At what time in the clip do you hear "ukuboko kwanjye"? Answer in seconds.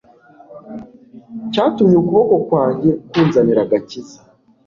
2.01-2.89